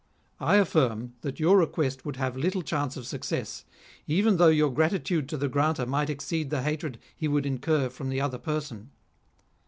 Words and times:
I 0.39 0.55
affirm 0.55 1.13
that 1.21 1.39
your 1.39 1.59
request 1.59 2.05
would 2.07 2.15
have 2.15 2.35
little 2.35 2.63
chance 2.63 2.97
of 2.97 3.05
success, 3.05 3.65
even 4.07 4.37
though 4.37 4.47
your 4.47 4.71
gratitude 4.71 5.29
to 5.29 5.37
the 5.37 5.47
granter 5.47 5.85
might 5.85 6.09
exceed 6.09 6.49
the 6.49 6.63
hatred 6.63 6.97
he 7.15 7.27
would 7.27 7.45
incur 7.45 7.87
from 7.87 8.09
the 8.09 8.19
other 8.19 8.39
person. 8.39 8.89